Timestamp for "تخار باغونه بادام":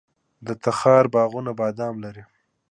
0.63-1.95